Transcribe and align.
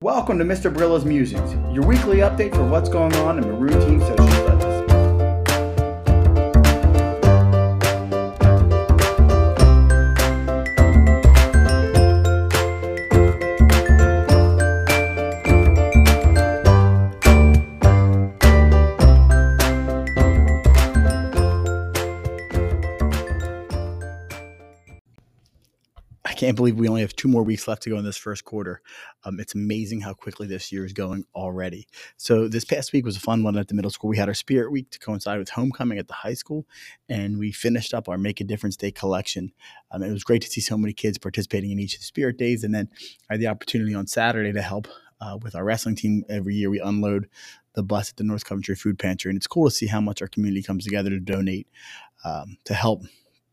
Welcome 0.00 0.38
to 0.38 0.44
Mr. 0.44 0.72
Brilla's 0.72 1.04
Musings, 1.04 1.54
your 1.74 1.84
weekly 1.84 2.18
update 2.18 2.54
for 2.54 2.64
what's 2.64 2.88
going 2.88 3.12
on 3.16 3.36
in 3.36 3.44
Maroon 3.44 3.80
Team 3.80 3.98
Social 3.98 4.28
Studies. 4.28 4.57
Can't 26.38 26.56
believe 26.56 26.76
we 26.76 26.88
only 26.88 27.00
have 27.00 27.16
two 27.16 27.26
more 27.26 27.42
weeks 27.42 27.66
left 27.66 27.82
to 27.82 27.90
go 27.90 27.98
in 27.98 28.04
this 28.04 28.16
first 28.16 28.44
quarter. 28.44 28.80
Um, 29.24 29.40
it's 29.40 29.56
amazing 29.56 30.00
how 30.00 30.14
quickly 30.14 30.46
this 30.46 30.70
year 30.70 30.84
is 30.84 30.92
going 30.92 31.24
already. 31.34 31.88
So 32.16 32.46
this 32.46 32.64
past 32.64 32.92
week 32.92 33.04
was 33.04 33.16
a 33.16 33.20
fun 33.20 33.42
one 33.42 33.58
at 33.58 33.66
the 33.66 33.74
middle 33.74 33.90
school. 33.90 34.08
We 34.08 34.18
had 34.18 34.28
our 34.28 34.34
Spirit 34.34 34.70
Week 34.70 34.88
to 34.90 35.00
coincide 35.00 35.40
with 35.40 35.50
homecoming 35.50 35.98
at 35.98 36.06
the 36.06 36.14
high 36.14 36.34
school, 36.34 36.64
and 37.08 37.40
we 37.40 37.50
finished 37.50 37.92
up 37.92 38.08
our 38.08 38.16
Make 38.16 38.40
a 38.40 38.44
Difference 38.44 38.76
Day 38.76 38.92
collection. 38.92 39.52
Um, 39.90 40.04
it 40.04 40.12
was 40.12 40.22
great 40.22 40.40
to 40.42 40.48
see 40.48 40.60
so 40.60 40.78
many 40.78 40.92
kids 40.92 41.18
participating 41.18 41.72
in 41.72 41.80
each 41.80 41.94
of 41.94 42.00
the 42.00 42.06
Spirit 42.06 42.38
Days, 42.38 42.62
and 42.62 42.72
then 42.72 42.88
I 43.28 43.34
had 43.34 43.40
the 43.40 43.48
opportunity 43.48 43.94
on 43.94 44.06
Saturday 44.06 44.52
to 44.52 44.62
help 44.62 44.86
uh, 45.20 45.38
with 45.42 45.56
our 45.56 45.64
wrestling 45.64 45.96
team. 45.96 46.24
Every 46.28 46.54
year 46.54 46.70
we 46.70 46.78
unload 46.78 47.28
the 47.74 47.82
bus 47.82 48.10
at 48.10 48.16
the 48.16 48.24
North 48.24 48.44
Coventry 48.44 48.76
Food 48.76 49.00
Pantry, 49.00 49.30
and 49.30 49.36
it's 49.36 49.48
cool 49.48 49.68
to 49.68 49.74
see 49.74 49.88
how 49.88 50.00
much 50.00 50.22
our 50.22 50.28
community 50.28 50.62
comes 50.62 50.84
together 50.84 51.10
to 51.10 51.18
donate 51.18 51.66
um, 52.24 52.58
to 52.64 52.74
help 52.74 53.02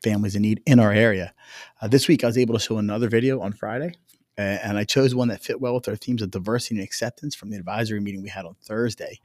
families 0.06 0.36
in 0.36 0.44
need 0.44 0.62
in 0.68 0.80
our 0.80 0.92
area. 0.92 1.34
Uh, 1.82 1.88
this 1.88 2.08
week, 2.08 2.24
I 2.24 2.28
was 2.28 2.38
able 2.38 2.54
to 2.54 2.60
show 2.60 2.78
another 2.78 3.10
video 3.10 3.42
on 3.42 3.54
Friday, 3.54 3.96
and 4.38 4.78
I 4.78 4.84
chose 4.84 5.16
one 5.16 5.30
that 5.30 5.42
fit 5.42 5.60
well 5.60 5.74
with 5.74 5.88
our 5.88 5.96
themes 5.96 6.22
of 6.22 6.30
diversity 6.30 6.76
and 6.76 6.84
acceptance 6.84 7.34
from 7.34 7.50
the 7.50 7.58
advisory 7.58 8.00
meeting 8.00 8.22
we 8.22 8.30
had 8.30 8.46
on 8.46 8.56
Thursday. 8.62 9.20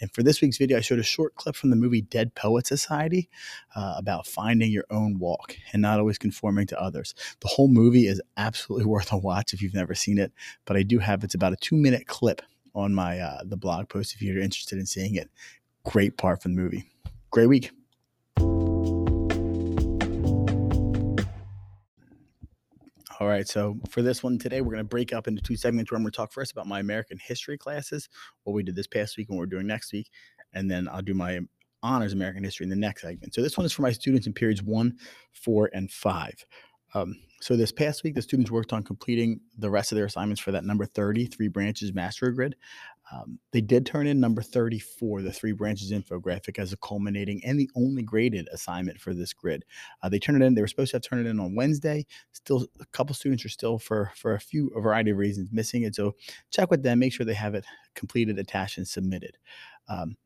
And 0.00 0.12
for 0.12 0.22
this 0.22 0.42
week's 0.42 0.58
video, 0.58 0.76
I 0.76 0.82
showed 0.82 0.98
a 0.98 1.04
short 1.04 1.36
clip 1.36 1.56
from 1.56 1.70
the 1.70 1.76
movie 1.76 2.02
Dead 2.02 2.34
Poet 2.34 2.66
Society 2.66 3.30
uh, 3.74 3.94
about 3.96 4.26
finding 4.26 4.70
your 4.70 4.84
own 4.90 5.18
walk 5.18 5.56
and 5.72 5.80
not 5.80 6.00
always 6.00 6.18
conforming 6.18 6.66
to 6.66 6.80
others. 6.80 7.14
The 7.40 7.48
whole 7.48 7.68
movie 7.68 8.06
is 8.06 8.20
absolutely 8.36 8.86
worth 8.92 9.12
a 9.12 9.16
watch 9.16 9.54
if 9.54 9.62
you've 9.62 9.74
never 9.74 9.94
seen 9.94 10.18
it, 10.18 10.32
but 10.66 10.76
I 10.76 10.82
do 10.82 10.98
have 10.98 11.24
it's 11.24 11.34
about 11.34 11.54
a 11.54 11.56
two 11.56 11.76
minute 11.76 12.06
clip 12.06 12.42
on 12.74 12.92
my 12.92 13.20
uh, 13.20 13.38
the 13.44 13.56
blog 13.56 13.88
post 13.88 14.14
if 14.14 14.20
you're 14.20 14.42
interested 14.42 14.78
in 14.78 14.84
seeing 14.84 15.14
it. 15.14 15.30
Great 15.84 16.18
part 16.18 16.42
from 16.42 16.54
the 16.54 16.60
movie. 16.60 16.84
Great 17.30 17.46
week. 17.46 17.70
All 23.18 23.26
right, 23.26 23.48
so 23.48 23.78
for 23.88 24.02
this 24.02 24.22
one 24.22 24.38
today, 24.38 24.60
we're 24.60 24.72
going 24.72 24.84
to 24.84 24.84
break 24.84 25.14
up 25.14 25.26
into 25.26 25.40
two 25.40 25.56
segments 25.56 25.90
where 25.90 25.96
I'm 25.96 26.02
going 26.02 26.12
to 26.12 26.16
talk 26.16 26.32
first 26.32 26.52
about 26.52 26.66
my 26.66 26.80
American 26.80 27.18
history 27.18 27.56
classes, 27.56 28.10
what 28.44 28.52
we 28.52 28.62
did 28.62 28.76
this 28.76 28.86
past 28.86 29.16
week 29.16 29.30
and 29.30 29.38
what 29.38 29.42
we're 29.42 29.46
doing 29.46 29.66
next 29.66 29.90
week, 29.90 30.10
and 30.52 30.70
then 30.70 30.86
I'll 30.86 31.00
do 31.00 31.14
my 31.14 31.40
honors 31.82 32.12
American 32.12 32.44
history 32.44 32.64
in 32.64 32.70
the 32.70 32.76
next 32.76 33.02
segment. 33.02 33.32
So 33.32 33.40
this 33.40 33.56
one 33.56 33.64
is 33.64 33.72
for 33.72 33.80
my 33.80 33.92
students 33.92 34.26
in 34.26 34.34
periods 34.34 34.62
one, 34.62 34.98
four, 35.32 35.70
and 35.72 35.90
five. 35.90 36.34
Um, 36.92 37.16
so 37.40 37.56
this 37.56 37.72
past 37.72 38.04
week, 38.04 38.14
the 38.14 38.22
students 38.22 38.50
worked 38.50 38.74
on 38.74 38.82
completing 38.82 39.40
the 39.56 39.70
rest 39.70 39.92
of 39.92 39.96
their 39.96 40.06
assignments 40.06 40.40
for 40.40 40.52
that 40.52 40.64
number 40.64 40.84
30, 40.84 41.26
three 41.26 41.48
branches 41.48 41.94
master 41.94 42.30
grid. 42.30 42.54
Um, 43.12 43.38
they 43.52 43.60
did 43.60 43.86
turn 43.86 44.06
in 44.06 44.18
number 44.18 44.42
34, 44.42 45.22
the 45.22 45.32
three 45.32 45.52
branches 45.52 45.92
infographic, 45.92 46.58
as 46.58 46.72
a 46.72 46.76
culminating 46.78 47.40
and 47.44 47.58
the 47.58 47.70
only 47.76 48.02
graded 48.02 48.48
assignment 48.52 49.00
for 49.00 49.14
this 49.14 49.32
grid. 49.32 49.64
Uh, 50.02 50.08
they 50.08 50.18
turned 50.18 50.42
it 50.42 50.46
in. 50.46 50.54
They 50.54 50.60
were 50.60 50.66
supposed 50.66 50.90
to 50.90 50.96
have 50.96 51.02
turned 51.02 51.26
it 51.26 51.30
in 51.30 51.38
on 51.38 51.54
Wednesday. 51.54 52.04
Still, 52.32 52.66
a 52.80 52.86
couple 52.86 53.14
students 53.14 53.44
are 53.44 53.50
still, 53.50 53.78
for 53.78 54.10
for 54.16 54.34
a 54.34 54.40
few 54.40 54.68
a 54.76 54.80
variety 54.80 55.10
of 55.10 55.18
reasons, 55.18 55.50
missing 55.52 55.82
it. 55.82 55.94
So 55.94 56.16
check 56.50 56.70
with 56.70 56.82
them. 56.82 56.98
Make 56.98 57.12
sure 57.12 57.24
they 57.24 57.34
have 57.34 57.54
it 57.54 57.64
completed, 57.94 58.38
attached, 58.38 58.78
and 58.78 58.88
submitted. 58.88 59.38
Um, 59.88 60.16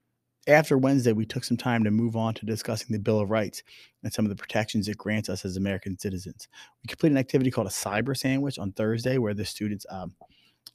after 0.49 0.79
Wednesday, 0.79 1.13
we 1.13 1.27
took 1.27 1.45
some 1.45 1.59
time 1.59 1.85
to 1.85 1.91
move 1.91 2.17
on 2.17 2.33
to 2.35 2.47
discussing 2.47 2.89
the 2.91 2.99
Bill 2.99 3.21
of 3.21 3.31
Rights 3.31 3.63
and 4.03 4.13
some 4.13 4.25
of 4.25 4.31
the 4.31 4.37
protections 4.37 4.89
it 4.89 4.97
grants 4.97 5.29
us 5.29 5.45
as 5.45 5.59
American 5.59 5.99
citizens. 5.99 6.49
We 6.83 6.89
completed 6.89 7.13
an 7.13 7.19
activity 7.19 7.51
called 7.51 7.67
a 7.67 7.71
cyber 7.71 8.17
sandwich 8.17 8.59
on 8.59 8.73
Thursday, 8.73 9.19
where 9.19 9.35
the 9.35 9.45
students 9.45 9.85
um, 9.91 10.15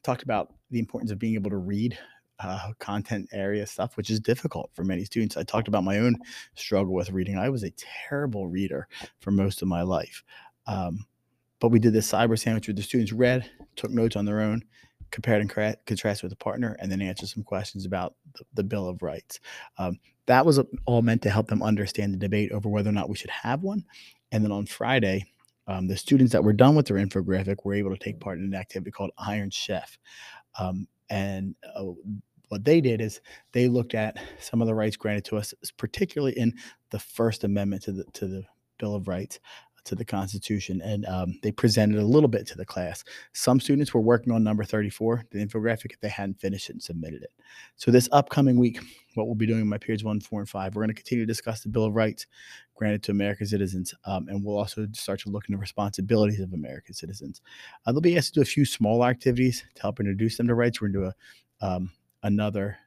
talked 0.03 0.23
about 0.23 0.53
the 0.72 0.79
importance 0.79 1.12
of 1.12 1.19
being 1.19 1.35
able 1.35 1.50
to 1.50 1.57
read 1.57 1.97
uh, 2.40 2.72
content 2.79 3.29
area 3.31 3.66
stuff, 3.66 3.97
which 3.97 4.09
is 4.09 4.19
difficult 4.19 4.69
for 4.73 4.84
many 4.84 5.06
students. 5.06 5.38
I 5.38 5.44
talked 5.44 5.68
about 5.68 5.84
my 5.84 6.00
own 6.00 6.18
struggle 6.56 6.94
with 6.94 7.12
reading. 7.12 7.38
I 7.38 7.50
was 7.50 7.63
a 7.63 7.73
terrible 8.07 8.47
reader 8.47 8.88
for 9.19 9.31
most 9.31 9.62
of 9.62 9.68
my 9.68 9.81
life. 9.84 10.24
Um, 10.68 11.06
but 11.59 11.69
we 11.69 11.79
did 11.79 11.94
this 11.94 12.12
cyber 12.12 12.38
sandwich 12.38 12.68
where 12.68 12.75
the 12.75 12.81
students 12.81 13.13
read, 13.13 13.50
took 13.75 13.91
notes 13.91 14.16
on 14.16 14.25
their 14.25 14.41
own, 14.41 14.63
compared 15.12 15.41
and 15.41 15.78
contrasted 15.85 16.24
with 16.24 16.34
a 16.34 16.44
partner, 16.44 16.75
and 16.79 16.91
then 16.91 17.01
answered 17.01 17.29
some 17.29 17.44
questions 17.44 17.85
about 17.85 18.16
the, 18.34 18.44
the 18.56 18.63
Bill 18.63 18.90
of 18.90 19.01
Rights. 19.01 19.40
Um, 19.78 20.00
that 20.25 20.45
was 20.45 20.59
all 20.85 21.01
meant 21.01 21.22
to 21.22 21.29
help 21.29 21.47
them 21.47 21.63
understand 21.63 22.13
the 22.13 22.18
debate 22.18 22.51
over 22.51 22.68
whether 22.68 22.90
or 22.90 22.94
not 22.94 23.09
we 23.09 23.16
should 23.16 23.29
have 23.29 23.62
one. 23.62 23.85
And 24.31 24.44
then 24.44 24.51
on 24.51 24.66
Friday, 24.66 25.31
um, 25.68 25.88
the 25.88 25.98
students 25.98 26.31
that 26.34 26.44
were 26.44 26.53
done 26.53 26.76
with 26.76 26.88
their 26.88 26.98
infographic 26.98 27.58
were 27.64 27.74
able 27.74 27.92
to 27.92 28.03
take 28.03 28.20
part 28.20 28.38
in 28.38 28.46
an 28.46 28.56
activity 28.56 28.92
called 28.92 29.12
Iron 29.18 29.50
Chef. 29.50 29.98
Um, 30.59 30.88
and 31.09 31.56
uh, 31.76 31.86
what 32.50 32.64
they 32.64 32.81
did 32.81 33.02
is 33.02 33.22
they 33.52 33.68
looked 33.68 33.96
at 33.96 34.18
some 34.40 34.62
of 34.62 34.68
the 34.68 34.75
rights 34.75 34.98
granted 34.98 35.25
to 35.25 35.38
us, 35.38 35.54
particularly 35.78 36.38
in 36.38 36.54
the 36.92 37.00
First 37.00 37.44
Amendment 37.44 37.84
to 37.84 37.92
the 37.92 38.04
to 38.14 38.28
the 38.28 38.44
Bill 38.78 38.96
of 38.96 39.08
Rights, 39.08 39.40
to 39.85 39.96
the 39.96 40.06
Constitution, 40.06 40.81
and 40.81 41.06
um, 41.06 41.40
they 41.41 41.51
presented 41.51 42.00
a 42.00 42.06
little 42.06 42.28
bit 42.28 42.46
to 42.47 42.57
the 42.57 42.66
class. 42.66 43.03
Some 43.34 43.59
students 43.59 43.94
were 43.94 44.01
working 44.01 44.34
on 44.34 44.44
number 44.44 44.63
34, 44.63 45.25
the 45.31 45.46
infographic, 45.46 45.94
if 45.94 46.00
they 46.01 46.09
hadn't 46.09 46.40
finished 46.40 46.69
it 46.69 46.73
and 46.73 46.84
submitted 46.84 47.23
it. 47.23 47.31
So 47.75 47.91
this 47.91 48.09
upcoming 48.12 48.59
week, 48.59 48.79
what 49.13 49.28
we'll 49.28 49.35
be 49.35 49.45
doing 49.45 49.62
in 49.62 49.69
my 49.69 49.78
periods 49.78 50.03
one, 50.03 50.19
four, 50.19 50.40
and 50.40 50.50
five, 50.50 50.75
we're 50.75 50.81
going 50.81 50.95
to 50.95 51.01
continue 51.01 51.24
to 51.24 51.31
discuss 51.31 51.62
the 51.62 51.69
Bill 51.69 51.85
of 51.85 51.95
Rights 51.95 52.28
granted 52.75 53.03
to 53.03 53.12
American 53.12 53.47
citizens, 53.47 53.94
um, 54.06 54.28
and 54.28 54.44
we'll 54.44 54.57
also 54.57 54.88
start 54.94 55.19
to 55.22 55.29
look 55.29 55.47
into 55.47 55.57
responsibilities 55.57 56.41
of 56.41 56.53
American 56.53 56.94
citizens. 56.94 57.41
Uh, 57.85 57.91
they'll 57.91 58.01
be 58.01 58.18
asked 58.18 58.34
to 58.34 58.40
do 58.40 58.41
a 58.41 58.45
few 58.45 58.66
small 58.66 59.06
activities 59.06 59.63
to 59.75 59.81
help 59.81 60.00
introduce 60.00 60.38
them 60.38 60.47
to 60.47 60.56
rights. 60.56 60.81
We're 60.81 60.90
going 60.90 61.06
to 61.06 61.12
do 61.12 61.66
a, 61.66 61.75
um, 61.75 61.91
another 62.24 62.78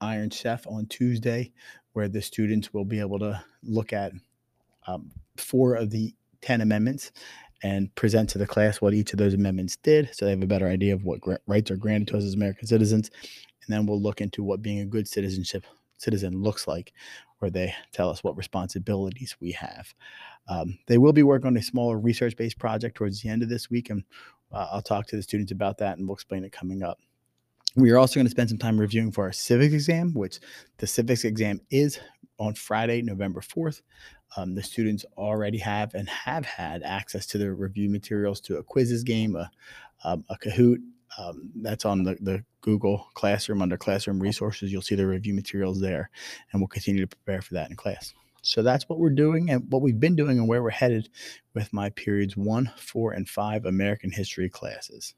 Iron 0.00 0.30
Chef 0.30 0.66
on 0.66 0.86
Tuesday, 0.86 1.52
where 1.92 2.08
the 2.08 2.20
students 2.20 2.74
will 2.74 2.84
be 2.84 3.00
able 3.00 3.18
to 3.20 3.42
look 3.62 3.92
at 3.92 4.12
um, 4.86 5.10
four 5.36 5.74
of 5.74 5.90
the 5.90 6.14
10 6.46 6.60
amendments 6.60 7.10
and 7.64 7.92
present 7.96 8.30
to 8.30 8.38
the 8.38 8.46
class 8.46 8.80
what 8.80 8.94
each 8.94 9.12
of 9.12 9.18
those 9.18 9.34
amendments 9.34 9.76
did 9.76 10.08
so 10.12 10.24
they 10.24 10.30
have 10.30 10.42
a 10.42 10.46
better 10.46 10.68
idea 10.68 10.94
of 10.94 11.02
what 11.02 11.18
rights 11.48 11.72
are 11.72 11.76
granted 11.76 12.06
to 12.06 12.16
us 12.16 12.22
as 12.22 12.34
American 12.34 12.68
citizens. 12.68 13.10
And 13.66 13.74
then 13.74 13.84
we'll 13.84 14.00
look 14.00 14.20
into 14.20 14.44
what 14.44 14.62
being 14.62 14.78
a 14.78 14.86
good 14.86 15.08
citizenship 15.08 15.64
citizen 15.98 16.40
looks 16.40 16.68
like, 16.68 16.92
where 17.40 17.50
they 17.50 17.74
tell 17.90 18.10
us 18.10 18.22
what 18.22 18.36
responsibilities 18.36 19.36
we 19.40 19.50
have. 19.52 19.92
Um, 20.48 20.78
they 20.86 20.98
will 20.98 21.12
be 21.12 21.24
working 21.24 21.48
on 21.48 21.56
a 21.56 21.62
smaller 21.62 21.98
research 21.98 22.36
based 22.36 22.60
project 22.60 22.96
towards 22.96 23.20
the 23.20 23.28
end 23.28 23.42
of 23.42 23.48
this 23.48 23.68
week, 23.68 23.90
and 23.90 24.04
uh, 24.52 24.68
I'll 24.70 24.82
talk 24.82 25.08
to 25.08 25.16
the 25.16 25.22
students 25.22 25.50
about 25.50 25.78
that 25.78 25.98
and 25.98 26.06
we'll 26.06 26.14
explain 26.14 26.44
it 26.44 26.52
coming 26.52 26.84
up. 26.84 27.00
We 27.74 27.90
are 27.90 27.98
also 27.98 28.14
going 28.14 28.26
to 28.26 28.30
spend 28.30 28.50
some 28.50 28.58
time 28.58 28.78
reviewing 28.78 29.10
for 29.10 29.24
our 29.24 29.32
civics 29.32 29.74
exam, 29.74 30.14
which 30.14 30.38
the 30.78 30.86
civics 30.86 31.24
exam 31.24 31.60
is 31.70 31.98
on 32.38 32.54
Friday, 32.54 33.02
November 33.02 33.40
4th. 33.40 33.82
Um, 34.36 34.54
the 34.54 34.62
students 34.62 35.04
already 35.16 35.58
have 35.58 35.94
and 35.94 36.08
have 36.08 36.44
had 36.44 36.82
access 36.82 37.26
to 37.26 37.38
the 37.38 37.52
review 37.52 37.88
materials 37.88 38.40
to 38.42 38.56
a 38.56 38.64
Quizizz 38.64 39.04
game, 39.04 39.36
a, 39.36 39.50
um, 40.04 40.24
a 40.28 40.36
Kahoot. 40.36 40.78
Um, 41.18 41.50
that's 41.54 41.84
on 41.84 42.02
the, 42.02 42.16
the 42.20 42.44
Google 42.60 43.08
Classroom 43.14 43.62
under 43.62 43.76
Classroom 43.76 44.20
Resources. 44.20 44.70
You'll 44.72 44.82
see 44.82 44.96
the 44.96 45.06
review 45.06 45.32
materials 45.32 45.80
there, 45.80 46.10
and 46.52 46.60
we'll 46.60 46.68
continue 46.68 47.00
to 47.00 47.16
prepare 47.16 47.40
for 47.40 47.54
that 47.54 47.70
in 47.70 47.76
class. 47.76 48.12
So 48.42 48.62
that's 48.62 48.88
what 48.88 49.00
we're 49.00 49.10
doing 49.10 49.50
and 49.50 49.70
what 49.72 49.82
we've 49.82 49.98
been 49.98 50.14
doing 50.14 50.38
and 50.38 50.46
where 50.46 50.62
we're 50.62 50.70
headed 50.70 51.08
with 51.54 51.72
my 51.72 51.90
periods 51.90 52.36
one, 52.36 52.70
four, 52.76 53.12
and 53.12 53.28
five 53.28 53.64
American 53.64 54.10
history 54.10 54.48
classes. 54.48 55.14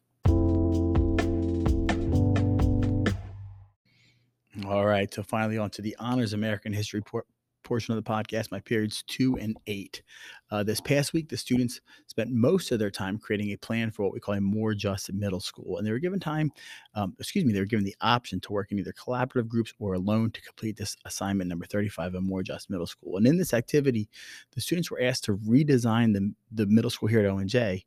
All 4.66 4.86
right. 4.86 5.12
So 5.12 5.22
finally, 5.22 5.58
on 5.58 5.70
to 5.70 5.82
the 5.82 5.94
honors 5.98 6.32
American 6.32 6.72
history 6.72 7.02
por- 7.02 7.26
portion 7.68 7.94
of 7.94 8.02
the 8.02 8.10
podcast, 8.10 8.50
my 8.50 8.60
periods 8.60 9.04
two 9.06 9.36
and 9.36 9.54
eight. 9.66 10.02
Uh, 10.50 10.62
this 10.62 10.80
past 10.80 11.12
week, 11.12 11.28
the 11.28 11.36
students 11.36 11.82
spent 12.06 12.30
most 12.30 12.72
of 12.72 12.78
their 12.78 12.90
time 12.90 13.18
creating 13.18 13.52
a 13.52 13.58
plan 13.58 13.90
for 13.90 14.04
what 14.04 14.14
we 14.14 14.20
call 14.20 14.34
a 14.34 14.40
more 14.40 14.72
just 14.72 15.12
middle 15.12 15.38
school. 15.38 15.76
And 15.76 15.86
they 15.86 15.90
were 15.90 15.98
given 15.98 16.18
time, 16.18 16.50
um, 16.94 17.14
excuse 17.20 17.44
me, 17.44 17.52
they 17.52 17.60
were 17.60 17.66
given 17.66 17.84
the 17.84 17.94
option 18.00 18.40
to 18.40 18.52
work 18.52 18.72
in 18.72 18.78
either 18.78 18.94
collaborative 18.94 19.48
groups 19.48 19.74
or 19.78 19.92
alone 19.92 20.30
to 20.30 20.40
complete 20.40 20.78
this 20.78 20.96
assignment 21.04 21.50
number 21.50 21.66
35, 21.66 22.14
a 22.14 22.20
more 22.22 22.42
just 22.42 22.70
middle 22.70 22.86
school. 22.86 23.18
And 23.18 23.26
in 23.26 23.36
this 23.36 23.52
activity, 23.52 24.08
the 24.54 24.62
students 24.62 24.90
were 24.90 25.02
asked 25.02 25.24
to 25.24 25.36
redesign 25.36 26.14
the, 26.14 26.32
the 26.50 26.66
middle 26.66 26.90
school 26.90 27.10
here 27.10 27.20
at 27.20 27.30
ONJ 27.30 27.84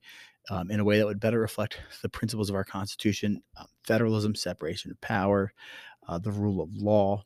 um, 0.52 0.70
in 0.70 0.80
a 0.80 0.84
way 0.84 1.00
that 1.00 1.08
would 1.08 1.20
better 1.20 1.40
reflect 1.40 1.80
the 2.04 2.10
principles 2.10 2.52
of 2.52 2.56
our 2.56 2.64
Constitution 2.64 3.42
um, 3.58 3.66
federalism, 3.84 4.36
separation 4.36 4.92
of 4.92 5.02
power, 5.02 5.52
uh, 6.08 6.20
the 6.20 6.32
rule 6.32 6.62
of 6.62 6.70
law, 6.76 7.24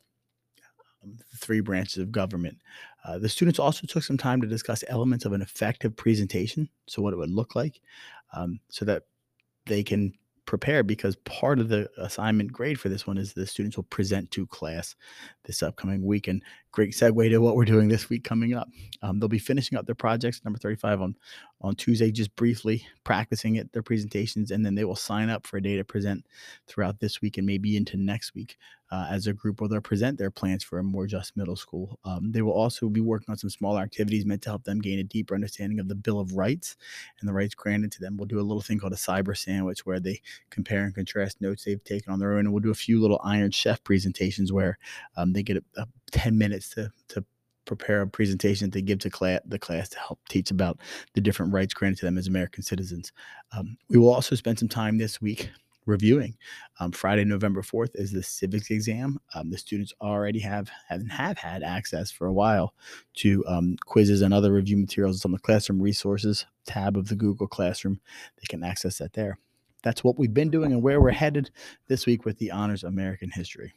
three 1.36 1.60
branches 1.60 1.98
of 1.98 2.12
government. 2.12 2.58
Uh, 3.04 3.18
the 3.18 3.28
students 3.28 3.58
also 3.58 3.86
took 3.86 4.02
some 4.02 4.18
time 4.18 4.40
to 4.40 4.46
discuss 4.46 4.84
elements 4.88 5.24
of 5.24 5.32
an 5.32 5.42
effective 5.42 5.96
presentation, 5.96 6.68
so 6.86 7.02
what 7.02 7.12
it 7.12 7.16
would 7.16 7.30
look 7.30 7.54
like, 7.54 7.80
um, 8.32 8.60
so 8.68 8.84
that 8.84 9.04
they 9.66 9.82
can 9.82 10.12
prepare 10.46 10.82
because 10.82 11.16
part 11.16 11.58
of 11.58 11.68
the 11.68 11.90
assignment 11.98 12.52
grade 12.52 12.78
for 12.78 12.88
this 12.88 13.06
one 13.06 13.18
is 13.18 13.32
the 13.32 13.46
students 13.46 13.76
will 13.76 13.84
present 13.84 14.30
to 14.30 14.46
class 14.46 14.94
this 15.46 15.62
upcoming 15.62 16.04
week. 16.04 16.28
And 16.28 16.42
great 16.72 16.92
segue 16.92 17.30
to 17.30 17.38
what 17.38 17.56
we're 17.56 17.64
doing 17.64 17.88
this 17.88 18.08
week 18.10 18.24
coming 18.24 18.54
up. 18.54 18.68
Um, 19.02 19.18
they'll 19.18 19.28
be 19.28 19.38
finishing 19.38 19.78
up 19.78 19.86
their 19.86 19.94
projects, 19.94 20.44
number 20.44 20.58
35, 20.58 21.00
on, 21.00 21.16
on 21.62 21.74
Tuesday, 21.74 22.10
just 22.10 22.34
briefly 22.36 22.86
practicing 23.04 23.56
it, 23.56 23.72
their 23.72 23.82
presentations, 23.82 24.50
and 24.50 24.64
then 24.64 24.74
they 24.74 24.84
will 24.84 24.96
sign 24.96 25.30
up 25.30 25.46
for 25.46 25.56
a 25.56 25.62
day 25.62 25.76
to 25.76 25.84
present 25.84 26.26
throughout 26.66 27.00
this 27.00 27.22
week 27.22 27.38
and 27.38 27.46
maybe 27.46 27.76
into 27.76 27.96
next 27.96 28.34
week 28.34 28.58
uh, 28.90 29.06
as 29.10 29.26
a 29.26 29.32
group 29.32 29.60
where 29.60 29.68
they'll 29.68 29.80
present 29.80 30.18
their 30.18 30.30
plans 30.30 30.62
for 30.62 30.78
a 30.78 30.82
more 30.82 31.06
just 31.06 31.36
middle 31.36 31.56
school. 31.56 31.98
Um, 32.04 32.30
they 32.30 32.42
will 32.42 32.52
also 32.52 32.88
be 32.88 33.00
working 33.00 33.26
on 33.30 33.36
some 33.36 33.50
smaller 33.50 33.80
activities 33.80 34.24
meant 34.24 34.42
to 34.42 34.50
help 34.50 34.64
them 34.64 34.80
gain 34.80 34.98
a 34.98 35.04
deeper 35.04 35.34
understanding 35.34 35.80
of 35.80 35.88
the 35.88 35.94
Bill 35.94 36.20
of 36.20 36.34
Rights 36.34 36.76
and 37.20 37.28
the 37.28 37.32
rights 37.32 37.54
granted 37.54 37.90
to 37.92 38.00
them. 38.00 38.16
We'll 38.16 38.26
do 38.26 38.38
a 38.38 38.42
little 38.42 38.62
thing 38.62 38.78
called 38.78 38.92
a 38.92 38.96
cyber 38.96 39.36
sandwich 39.36 39.84
where 39.84 39.98
they 39.98 40.20
compare 40.50 40.84
and 40.84 40.94
contrast 40.94 41.40
notes 41.40 41.64
they've 41.64 41.82
taken 41.82 42.12
on 42.12 42.20
their 42.20 42.34
own, 42.34 42.40
and 42.40 42.52
we'll 42.52 42.62
do 42.62 42.70
a 42.70 42.74
few 42.74 43.00
little 43.00 43.20
Iron 43.24 43.50
Chef 43.50 43.82
presentations 43.82 44.52
where 44.52 44.78
um, 45.16 45.32
they 45.36 45.42
get 45.42 45.56
a, 45.56 45.82
a 45.82 45.86
10 46.12 46.36
minutes 46.36 46.70
to 46.70 46.90
to 47.08 47.24
prepare 47.66 48.00
a 48.00 48.06
presentation 48.06 48.70
to 48.70 48.80
give 48.80 49.00
to 49.00 49.10
class, 49.10 49.40
the 49.44 49.58
class 49.58 49.88
to 49.90 49.98
help 49.98 50.20
teach 50.28 50.50
about 50.50 50.78
the 51.14 51.20
different 51.20 51.52
rights 51.52 51.74
granted 51.74 51.98
to 51.98 52.06
them 52.06 52.16
as 52.16 52.28
American 52.28 52.62
citizens. 52.62 53.12
Um, 53.52 53.76
we 53.88 53.98
will 53.98 54.12
also 54.12 54.36
spend 54.36 54.58
some 54.58 54.68
time 54.68 54.98
this 54.98 55.20
week 55.20 55.50
reviewing. 55.84 56.36
Um, 56.80 56.92
Friday, 56.92 57.24
November 57.24 57.62
4th 57.62 57.90
is 57.94 58.12
the 58.12 58.22
civics 58.22 58.70
exam. 58.70 59.18
Um, 59.34 59.50
the 59.50 59.58
students 59.58 59.92
already 60.00 60.40
have, 60.40 60.70
have 60.88 61.06
have 61.08 61.38
had 61.38 61.62
access 61.62 62.10
for 62.10 62.26
a 62.26 62.32
while 62.32 62.74
to 63.16 63.44
um, 63.46 63.76
quizzes 63.86 64.22
and 64.22 64.34
other 64.34 64.52
review 64.52 64.76
materials 64.76 65.24
on 65.24 65.32
the 65.32 65.38
classroom 65.38 65.80
resources 65.80 66.46
tab 66.66 66.96
of 66.96 67.08
the 67.08 67.16
Google 67.16 67.46
Classroom. 67.46 68.00
They 68.36 68.46
can 68.48 68.64
access 68.64 68.98
that 68.98 69.12
there. 69.12 69.38
That's 69.82 70.02
what 70.02 70.18
we've 70.18 70.34
been 70.34 70.50
doing 70.50 70.72
and 70.72 70.82
where 70.82 71.00
we're 71.00 71.10
headed 71.10 71.50
this 71.86 72.06
week 72.06 72.24
with 72.24 72.38
the 72.38 72.50
Honors 72.50 72.82
American 72.82 73.30
History. 73.30 73.72